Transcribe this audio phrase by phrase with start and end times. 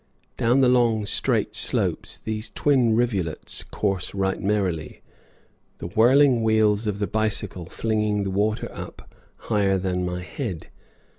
[0.35, 5.03] Down the long, straight slopes these twin rivulets course right merrily,
[5.77, 10.69] the whirling wheels of the bicycle flinging the water up higher than my head.